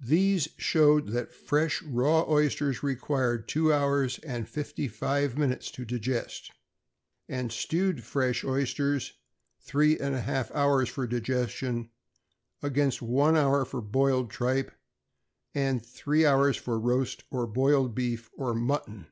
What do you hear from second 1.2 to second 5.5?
fresh raw oysters required two hours and fifty five